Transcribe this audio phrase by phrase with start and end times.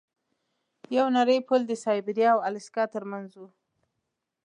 [0.97, 3.43] یو نری پل د سایبریا او الاسکا ترمنځ و.